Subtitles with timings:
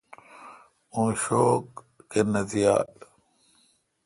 [0.93, 1.65] اوں شوک
[2.09, 2.91] کینتھ یال۔